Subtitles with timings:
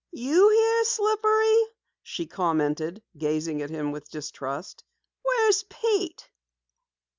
[0.13, 1.63] "You here, Slippery?"
[2.01, 4.83] she commented, gazing at him with distrust.
[5.21, 6.27] "Where's Pete?"